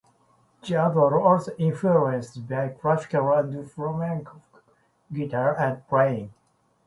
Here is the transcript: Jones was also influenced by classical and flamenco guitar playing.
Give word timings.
Jones 0.63 0.95
was 0.95 1.13
also 1.13 1.55
influenced 1.59 2.47
by 2.49 2.69
classical 2.69 3.33
and 3.33 3.69
flamenco 3.69 4.41
guitar 5.13 5.83
playing. 5.87 6.33